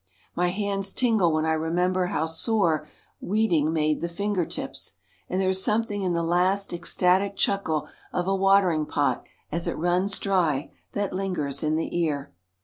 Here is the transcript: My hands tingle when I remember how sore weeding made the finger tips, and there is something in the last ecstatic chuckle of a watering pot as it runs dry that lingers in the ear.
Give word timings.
My 0.35 0.47
hands 0.47 0.93
tingle 0.93 1.31
when 1.31 1.45
I 1.45 1.53
remember 1.53 2.07
how 2.07 2.25
sore 2.25 2.87
weeding 3.19 3.71
made 3.71 4.01
the 4.01 4.09
finger 4.09 4.47
tips, 4.47 4.95
and 5.29 5.39
there 5.39 5.49
is 5.49 5.63
something 5.63 6.01
in 6.01 6.13
the 6.13 6.23
last 6.23 6.73
ecstatic 6.73 7.35
chuckle 7.37 7.87
of 8.11 8.27
a 8.27 8.33
watering 8.35 8.87
pot 8.87 9.23
as 9.51 9.67
it 9.67 9.77
runs 9.77 10.17
dry 10.17 10.71
that 10.93 11.13
lingers 11.13 11.61
in 11.61 11.75
the 11.75 11.95
ear. 11.95 12.33